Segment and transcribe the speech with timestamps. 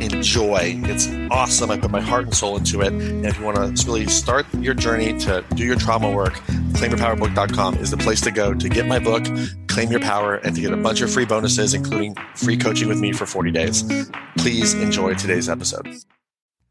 [0.00, 0.80] enjoy.
[0.84, 1.70] It's awesome.
[1.70, 2.92] I put my heart and soul into it.
[2.92, 6.34] And if you want to really start your journey to do your trauma work,
[6.72, 9.24] claimyourpowerbook.com is the place to go to get my book,
[9.68, 13.00] Claim Your Power, and to get a bunch of free bonuses, including free coaching with
[13.00, 13.84] me for 40 days.
[14.38, 15.86] Please enjoy today's episode.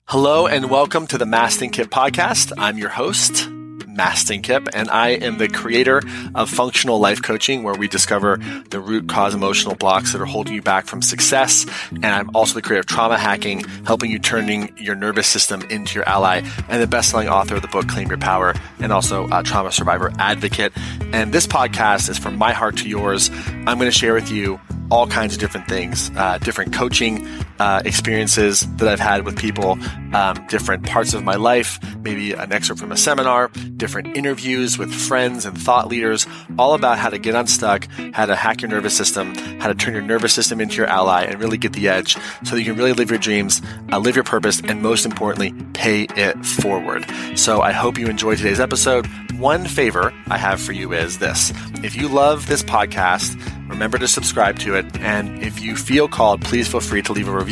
[0.05, 2.51] Hello and welcome to the Mastin Kipp podcast.
[2.57, 3.47] I'm your host.
[3.95, 6.01] Mastin Kipp, and I am the creator
[6.35, 8.37] of Functional Life Coaching, where we discover
[8.69, 11.65] the root cause emotional blocks that are holding you back from success.
[11.91, 15.95] And I'm also the creator of Trauma Hacking, helping you turning your nervous system into
[15.95, 19.43] your ally, and the best-selling author of the book Claim Your Power, and also a
[19.43, 20.73] trauma survivor advocate.
[21.11, 23.29] And this podcast is from my heart to yours.
[23.65, 24.59] I'm going to share with you
[24.91, 27.27] all kinds of different things, uh, different coaching
[27.59, 29.77] uh, experiences that I've had with people,
[30.13, 34.93] um, different parts of my life, maybe an excerpt from a seminar, different interviews with
[34.93, 36.25] friends and thought leaders,
[36.57, 39.93] all about how to get unstuck, how to hack your nervous system, how to turn
[39.93, 42.75] your nervous system into your ally and really get the edge so that you can
[42.75, 47.05] really live your dreams, uh, live your purpose, and most importantly, pay it forward.
[47.35, 49.07] So I hope you enjoy today's episode.
[49.37, 51.53] One favor I have for you is this.
[51.81, 54.99] If you love this podcast, remember to subscribe to it.
[54.99, 57.48] And if you feel called, please feel free to leave a review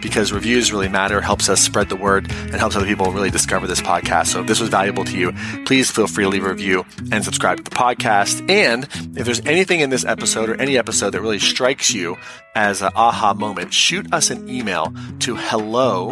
[0.00, 3.66] because reviews really matter, helps us spread the word, and helps other people really discover
[3.66, 4.28] this podcast.
[4.28, 5.32] So if this was valuable to you,
[5.64, 8.50] please feel free to leave a review and subscribe to the podcast.
[8.50, 8.84] And
[9.16, 12.16] if there's anything in this episode or any episode that really strikes you
[12.54, 16.10] as an aha moment, shoot us an email to hello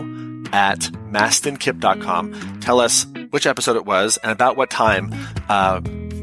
[0.52, 2.60] at mastinkipp.com.
[2.60, 5.12] Tell us which episode it was and about what time
[5.48, 5.80] uh,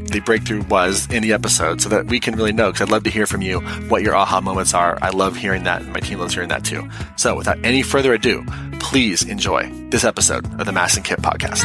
[0.09, 3.03] the breakthrough was in the episode so that we can really know because I'd love
[3.03, 4.97] to hear from you what your aha moments are.
[5.01, 6.89] I love hearing that and my team loves hearing that too.
[7.15, 8.43] So without any further ado,
[8.79, 11.63] please enjoy this episode of the Mastin Kipp podcast.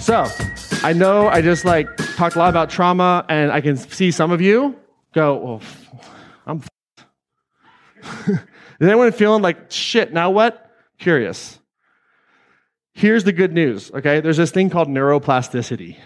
[0.00, 0.26] So
[0.86, 4.32] I know I just like talked a lot about trauma and I can see some
[4.32, 4.76] of you
[5.12, 5.62] go, well,
[6.46, 6.62] I'm
[8.80, 10.12] Is anyone feeling like shit?
[10.12, 10.70] Now what?
[10.98, 11.58] Curious.
[12.94, 14.20] Here's the good news, okay?
[14.20, 15.96] There's this thing called neuroplasticity.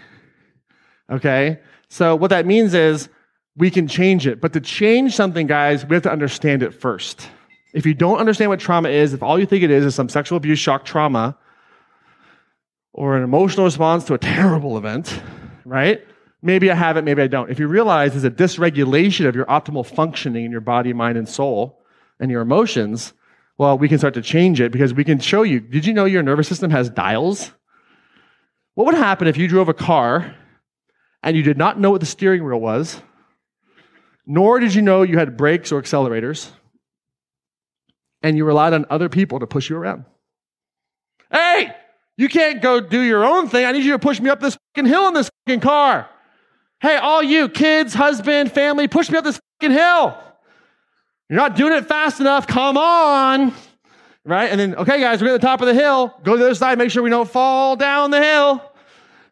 [1.11, 1.61] Okay?
[1.89, 3.09] So what that means is
[3.57, 4.41] we can change it.
[4.41, 7.29] But to change something, guys, we have to understand it first.
[7.75, 10.09] If you don't understand what trauma is, if all you think it is is some
[10.09, 11.37] sexual abuse shock trauma
[12.95, 15.21] or an emotional response to a terrible event,
[15.67, 16.07] right?
[16.41, 17.51] Maybe I have it, maybe I don't.
[17.51, 21.29] If you realize there's a dysregulation of your optimal functioning in your body, mind, and
[21.29, 21.83] soul,
[22.21, 23.13] and your emotions,
[23.59, 25.59] well, we can start to change it because we can show you.
[25.59, 27.53] Did you know your nervous system has dials?
[28.75, 30.35] What would happen if you drove a car
[31.25, 33.03] and you did not know what the steering wheel was,
[34.25, 36.51] nor did you know you had brakes or accelerators,
[38.23, 40.05] and you relied on other people to push you around?
[41.33, 41.75] Hey,
[42.17, 43.65] you can't go do your own thing.
[43.65, 46.09] I need you to push me up this fucking hill in this fucking car.
[46.81, 50.17] Hey, all you kids, husband, family, push me up this fucking hill.
[51.29, 52.47] You're not doing it fast enough.
[52.47, 53.53] Come on.
[54.25, 54.51] Right?
[54.51, 56.15] And then, okay, guys, we're at the top of the hill.
[56.23, 56.79] Go to the other side.
[56.79, 58.63] Make sure we don't fall down the hill.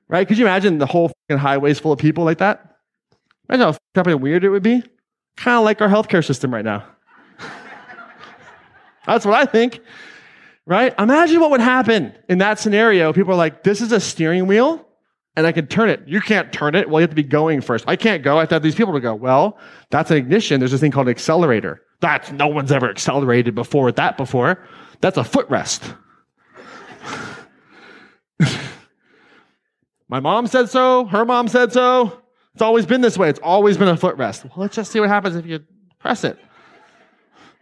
[0.09, 0.27] Right?
[0.27, 2.77] Could you imagine the whole fucking highways full of people like that?
[3.49, 4.83] Imagine how fucking weird it would be.
[5.37, 6.85] Kind of like our healthcare system right now.
[9.07, 9.81] That's what I think.
[10.67, 10.95] Right?
[10.99, 13.13] Imagine what would happen in that scenario.
[13.13, 14.87] People are like, this is a steering wheel
[15.37, 16.03] and I can turn it.
[16.07, 16.89] You can't turn it.
[16.89, 17.85] Well, you have to be going first.
[17.87, 18.39] I can't go.
[18.39, 19.15] I have these people to go.
[19.15, 19.59] Well,
[19.91, 20.61] that's an ignition.
[20.61, 21.83] There's this thing called an accelerator.
[22.01, 24.67] That's no one's ever accelerated before with that before.
[25.01, 25.97] That's a footrest.
[30.09, 31.07] My mom said so.
[31.07, 32.23] Her mom said so.
[32.55, 33.29] It's always been this way.
[33.29, 34.45] It's always been a footrest.
[34.45, 35.61] Well, let's just see what happens if you
[35.99, 36.39] press it.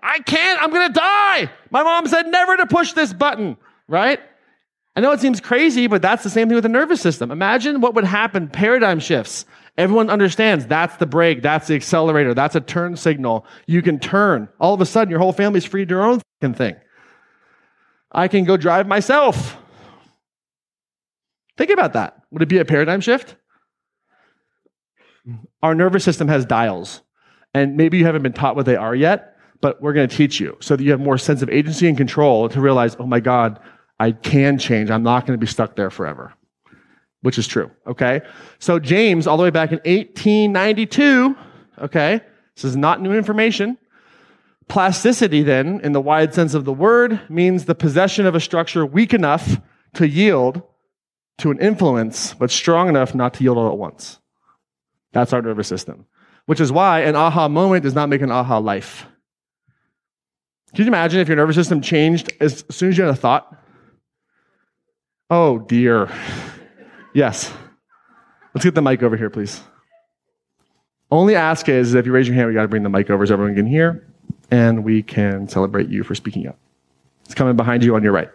[0.00, 0.62] I can't.
[0.62, 1.51] I'm going to die.
[1.71, 3.56] My mom said never to push this button,
[3.89, 4.21] right?
[4.95, 7.30] I know it seems crazy, but that's the same thing with the nervous system.
[7.30, 9.47] Imagine what would happen, paradigm shifts.
[9.76, 13.47] Everyone understands that's the brake, that's the accelerator, that's a turn signal.
[13.66, 14.48] You can turn.
[14.60, 16.21] All of a sudden, your whole family's free to do their own
[16.54, 16.76] thing.
[18.12, 19.56] I can go drive myself.
[21.56, 22.22] Think about that.
[22.30, 23.36] Would it be a paradigm shift?
[25.62, 27.00] Our nervous system has dials,
[27.54, 30.38] and maybe you haven't been taught what they are yet, but we're going to teach
[30.38, 33.20] you so that you have more sense of agency and control to realize, oh my
[33.20, 33.59] God,
[33.98, 34.91] I can change.
[34.91, 36.34] I'm not going to be stuck there forever,
[37.24, 37.71] which is true.
[37.86, 38.21] Okay.
[38.59, 41.34] So James, all the way back in 1892,
[41.80, 42.21] okay,
[42.54, 43.78] this is not new information.
[44.68, 48.84] Plasticity, then, in the wide sense of the word, means the possession of a structure
[48.84, 49.56] weak enough
[49.94, 50.62] to yield
[51.38, 54.18] to an influence, but strong enough not to yield all at once.
[55.12, 56.04] That's our nervous system,
[56.44, 59.06] which is why an aha moment does not make an aha life.
[60.74, 63.50] Can you imagine if your nervous system changed as soon as you had a thought?
[65.30, 66.10] Oh dear.
[67.15, 67.53] Yes.
[68.55, 69.61] Let's get the mic over here, please.
[71.11, 73.25] Only ask is if you raise your hand, we got to bring the mic over
[73.27, 74.07] so everyone can hear,
[74.51, 76.57] and we can celebrate you for speaking up.
[77.25, 78.31] It's coming behind you on your right.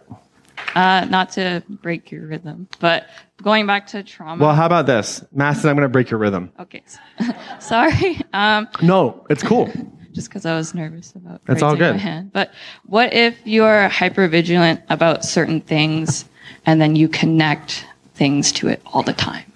[0.75, 3.07] Uh, not to break your rhythm, but
[3.41, 4.43] going back to trauma.
[4.43, 5.23] Well, how about this?
[5.35, 6.51] Mastin, I'm going to break your rhythm.
[6.59, 6.83] okay.
[7.59, 8.21] Sorry.
[8.33, 9.71] Um, No, it's cool.
[10.13, 11.99] just because I was nervous about That's all raising my good.
[12.01, 12.33] hand.
[12.33, 12.51] But
[12.85, 16.25] what if you're hyper vigilant about certain things
[16.65, 17.85] and then you connect
[18.19, 19.51] things to it all the time?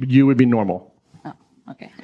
[0.00, 0.92] You would be normal.
[1.24, 1.32] Oh,
[1.70, 1.90] Okay.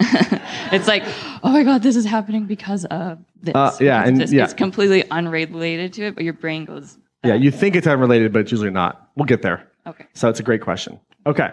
[0.73, 1.03] it's like,
[1.43, 3.55] oh my God, this is happening because of this.
[3.55, 4.31] Uh, yeah, and- this.
[4.32, 4.44] yeah.
[4.44, 8.41] It's completely unrelated to it, but your brain goes, Yeah, you think it's unrelated, but
[8.43, 9.09] it's usually not.
[9.17, 9.67] We'll get there.
[9.87, 10.05] okay.
[10.15, 11.00] So it's a great question.
[11.27, 11.50] Okay.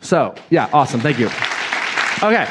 [0.00, 1.00] So, yeah, awesome.
[1.00, 1.26] Thank you.
[2.22, 2.46] Okay.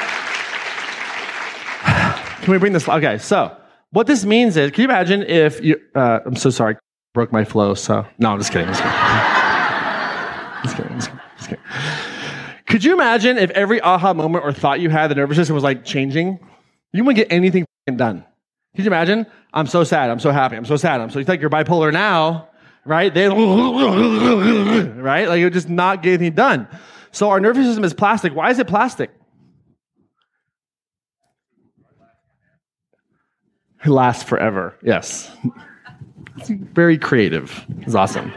[2.42, 2.88] Can we bring this?
[2.88, 3.18] Okay.
[3.18, 3.56] So,
[3.90, 6.76] what this means is, can you imagine if you, uh, I'm so sorry,
[7.14, 7.74] broke my flow.
[7.74, 8.68] So, no, I'm just kidding.
[8.68, 8.96] Just kidding.
[10.62, 10.94] Just kidding.
[10.94, 11.20] Just kidding.
[11.36, 11.64] Just kidding.
[12.66, 15.64] Could you imagine if every aha moment or thought you had, the nervous system was
[15.64, 16.38] like changing?
[16.92, 17.66] You wouldn't get anything
[17.96, 18.24] done.
[18.74, 19.26] Could you imagine?
[19.52, 20.10] I'm so sad.
[20.10, 20.56] I'm so happy.
[20.56, 21.00] I'm so sad.
[21.00, 22.48] I'm so, you think you're bipolar now,
[22.86, 23.12] right?
[23.12, 23.28] They,
[25.02, 25.28] right?
[25.28, 26.68] Like you would just not get anything done.
[27.10, 28.34] So our nervous system is plastic.
[28.34, 29.10] Why is it plastic?
[33.84, 34.76] It lasts forever.
[34.82, 35.30] Yes.
[36.38, 37.66] It's very creative.
[37.80, 38.32] It's awesome.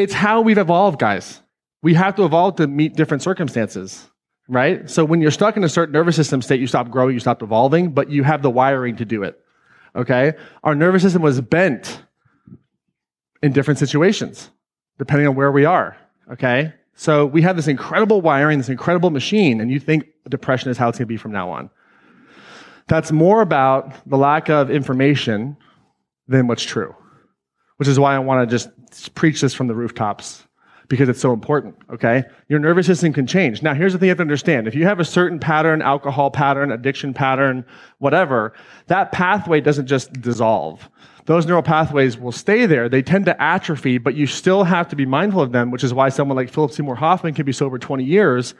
[0.00, 1.42] It's how we've evolved, guys.
[1.82, 4.08] We have to evolve to meet different circumstances,
[4.48, 4.88] right?
[4.88, 7.42] So when you're stuck in a certain nervous system state, you stop growing, you stop
[7.42, 9.38] evolving, but you have the wiring to do it.
[9.94, 10.32] Okay?
[10.64, 12.02] Our nervous system was bent
[13.42, 14.50] in different situations,
[14.98, 15.98] depending on where we are.
[16.32, 16.72] Okay?
[16.94, 20.88] So we have this incredible wiring, this incredible machine, and you think depression is how
[20.88, 21.68] it's going to be from now on.
[22.88, 25.58] That's more about the lack of information
[26.26, 26.94] than what's true,
[27.80, 30.46] which is why I want to just preach this from the rooftops
[30.88, 32.24] because it's so important, okay?
[32.48, 33.62] Your nervous system can change.
[33.62, 34.68] Now, here's the thing you have to understand.
[34.68, 37.64] If you have a certain pattern, alcohol pattern, addiction pattern,
[37.96, 38.52] whatever,
[38.88, 40.90] that pathway doesn't just dissolve.
[41.24, 42.86] Those neural pathways will stay there.
[42.90, 45.94] They tend to atrophy, but you still have to be mindful of them, which is
[45.94, 48.52] why someone like Philip Seymour Hoffman can be sober 20 years,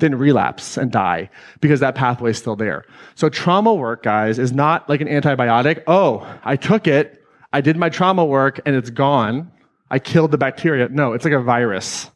[0.00, 1.30] then relapse and die
[1.62, 2.84] because that pathway is still there.
[3.14, 5.82] So trauma work, guys, is not like an antibiotic.
[5.86, 7.22] Oh, I took it,
[7.56, 9.50] I did my trauma work, and it's gone.
[9.90, 10.90] I killed the bacteria.
[10.90, 12.10] No, it's like a virus.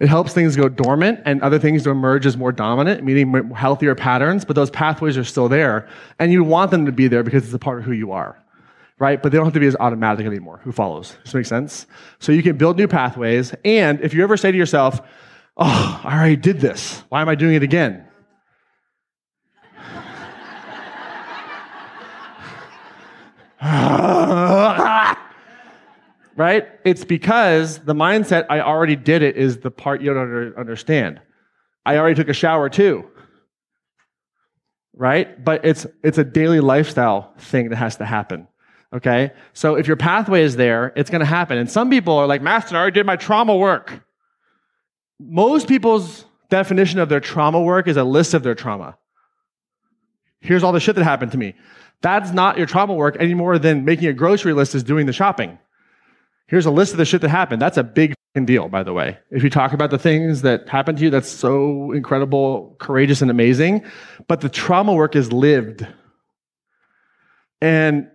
[0.00, 3.94] It helps things go dormant and other things to emerge as more dominant, meaning healthier
[3.94, 5.86] patterns, but those pathways are still there.
[6.18, 8.42] And you want them to be there because it's a part of who you are,
[8.98, 9.22] right?
[9.22, 10.60] But they don't have to be as automatic anymore.
[10.64, 11.10] Who follows?
[11.10, 11.86] Does this make sense?
[12.18, 13.54] So you can build new pathways.
[13.66, 15.02] And if you ever say to yourself,
[15.58, 17.02] oh, I already did this.
[17.10, 18.08] Why am I doing it again?
[26.36, 26.68] right?
[26.84, 31.20] It's because the mindset, I already did it, is the part you don't under- understand.
[31.84, 33.08] I already took a shower too.
[34.94, 35.42] Right?
[35.42, 38.46] But it's, it's a daily lifestyle thing that has to happen.
[38.92, 39.32] Okay?
[39.54, 41.58] So if your pathway is there, it's going to happen.
[41.58, 44.04] And some people are like, Mastin, I already did my trauma work.
[45.18, 48.98] Most people's definition of their trauma work is a list of their trauma.
[50.40, 51.54] Here's all the shit that happened to me.
[52.02, 55.12] That's not your trauma work any more than making a grocery list is doing the
[55.12, 55.58] shopping.
[56.52, 57.62] Here's a list of the shit that happened.
[57.62, 58.12] That's a big
[58.44, 59.16] deal, by the way.
[59.30, 63.30] If you talk about the things that happened to you, that's so incredible, courageous, and
[63.30, 63.86] amazing.
[64.28, 65.86] But the trauma work is lived.
[67.62, 68.06] And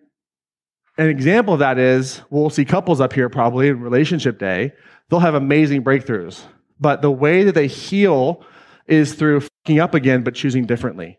[0.99, 4.71] an example of that is we'll see couples up here probably in relationship day.
[5.09, 6.39] They'll have amazing breakthroughs.
[6.79, 8.45] But the way that they heal
[8.85, 11.17] is through fucking up again, but choosing differently.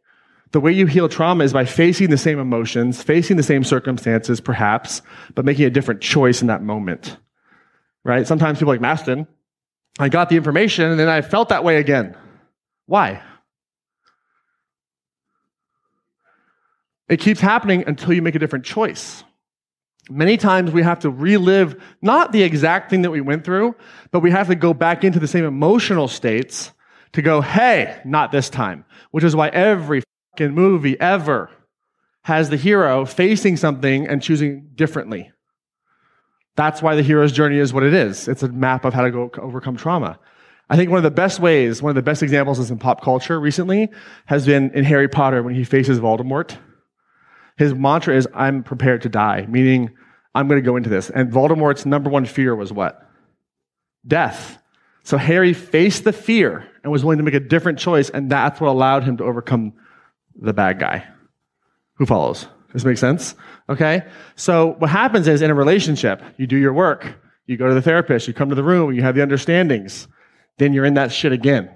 [0.52, 4.40] The way you heal trauma is by facing the same emotions, facing the same circumstances,
[4.40, 5.02] perhaps,
[5.34, 7.18] but making a different choice in that moment.
[8.04, 8.26] Right?
[8.26, 9.26] Sometimes people like, Mastin,
[9.98, 12.16] I got the information and then I felt that way again.
[12.86, 13.20] Why?
[17.08, 19.24] It keeps happening until you make a different choice.
[20.10, 23.74] Many times we have to relive not the exact thing that we went through,
[24.10, 26.72] but we have to go back into the same emotional states
[27.12, 28.84] to go, hey, not this time.
[29.10, 30.02] Which is why every
[30.38, 31.50] fucking movie ever
[32.23, 35.33] has the hero facing something and choosing differently.
[36.57, 38.28] That's why the hero's journey is what it is.
[38.28, 40.18] It's a map of how to go overcome trauma.
[40.71, 43.02] I think one of the best ways, one of the best examples is in pop
[43.02, 43.88] culture recently,
[44.26, 46.57] has been in Harry Potter when he faces Voldemort.
[47.57, 49.90] His mantra is, I'm prepared to die, meaning
[50.35, 51.11] I'm going to go into this.
[51.11, 53.04] And Voldemort's number one fear was what?
[54.07, 54.59] death.
[55.02, 58.61] So Harry faced the fear and was willing to make a different choice, and that's
[58.61, 59.73] what allowed him to overcome
[60.38, 61.07] the bad guy.
[61.95, 62.42] Who follows?
[62.42, 63.35] Does this make sense?
[63.68, 64.02] Okay?
[64.37, 67.83] So what happens is in a relationship, you do your work, you go to the
[67.83, 70.07] therapist, you come to the room, you have the understandings,
[70.59, 71.71] then you're in that shit again.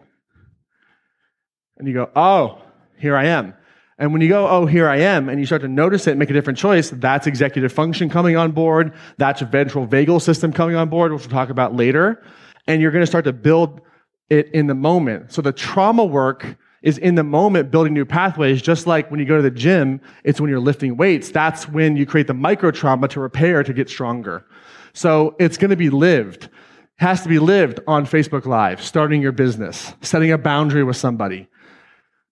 [1.78, 2.62] And you go, oh,
[2.99, 3.54] here I am.
[3.99, 6.31] And when you go, oh, here I am, and you start to notice it make
[6.31, 8.95] a different choice, that's executive function coming on board.
[9.16, 12.23] That's ventral vagal system coming on board, which we'll talk about later.
[12.66, 13.81] And you're going to start to build
[14.28, 15.33] it in the moment.
[15.33, 19.26] So the trauma work is in the moment building new pathways, just like when you
[19.26, 21.30] go to the gym, it's when you're lifting weights.
[21.30, 24.44] That's when you create the micro trauma to repair to get stronger.
[24.92, 26.44] So it's going to be lived.
[26.44, 26.50] It
[26.96, 31.48] has to be lived on Facebook Live, starting your business, setting a boundary with somebody,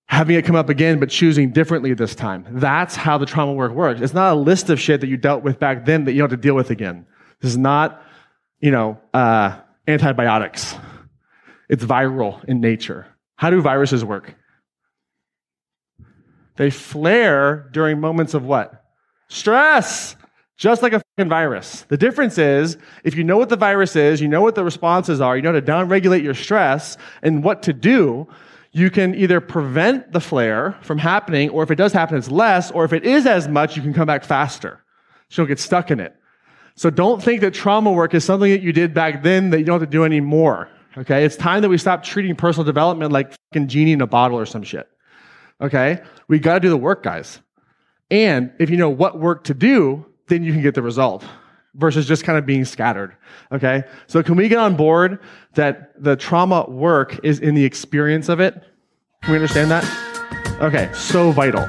[0.07, 2.47] having it come up again, but choosing differently this time.
[2.51, 4.01] That's how the trauma work works.
[4.01, 6.31] It's not a list of shit that you dealt with back then that you have
[6.31, 7.07] to deal with again.
[7.41, 8.03] This is not,
[8.59, 10.75] you know, uh, antibiotics.
[11.69, 13.07] It's viral in nature.
[13.37, 14.35] How do viruses work?
[16.61, 18.85] They flare during moments of what?
[19.29, 20.15] Stress.
[20.59, 21.87] Just like a virus.
[21.89, 25.23] The difference is if you know what the virus is, you know what the responses
[25.23, 28.29] are, you know how to downregulate your stress and what to do,
[28.73, 32.71] you can either prevent the flare from happening, or if it does happen, it's less,
[32.73, 34.85] or if it is as much, you can come back faster.
[35.31, 36.15] So you don't get stuck in it.
[36.75, 39.65] So don't think that trauma work is something that you did back then that you
[39.65, 40.69] don't have to do anymore.
[40.99, 41.25] Okay?
[41.25, 44.45] It's time that we stop treating personal development like fucking genie in a bottle or
[44.45, 44.91] some shit.
[45.61, 46.01] Okay?
[46.29, 47.41] We got to do the work, guys.
[48.11, 51.25] And if you know what work to do, then you can get the result
[51.75, 53.17] versus just kind of being scattered.
[53.53, 53.85] Okay?
[54.07, 55.21] So can we get on board
[55.55, 58.55] that the trauma work is in the experience of it?
[59.23, 59.85] Can we understand that?
[60.61, 61.69] Okay, so vital.